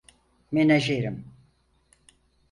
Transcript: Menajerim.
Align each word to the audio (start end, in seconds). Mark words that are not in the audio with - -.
Menajerim. 0.51 1.25